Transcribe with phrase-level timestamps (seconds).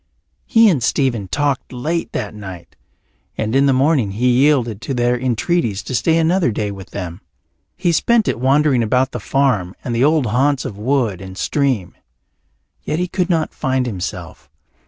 [0.47, 2.75] He and Stephen talked late that night,
[3.37, 7.21] and in the morning he yielded to their entreaties to stay another day with them.
[7.77, 11.93] He spent it wandering about the farm and the old haunts of wood and stream.
[12.81, 14.49] Yet he could not find himself.